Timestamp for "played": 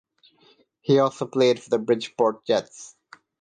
1.27-1.61